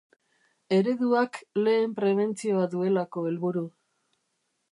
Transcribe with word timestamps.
Ereduak 0.77 1.37
lehen 1.67 1.93
prebentzioa 1.99 2.65
duelako 2.73 3.27
helburu. 3.33 3.65